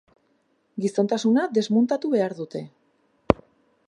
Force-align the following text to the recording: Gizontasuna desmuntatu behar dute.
Gizontasuna 0.85 1.43
desmuntatu 1.57 2.11
behar 2.15 2.35
dute. 2.41 2.63